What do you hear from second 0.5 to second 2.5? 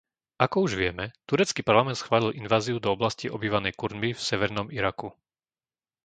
už vieme, turecký parlament schválil